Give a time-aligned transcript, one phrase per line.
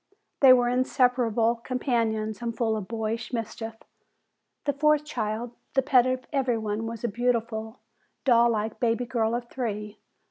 [0.39, 3.75] They were inseparable companions, and full of boyish mischief.
[4.65, 7.81] The fourth child, the pet of everybody, was a beautiful,
[8.25, 10.07] doll like baby girl of three, whose name was Helen.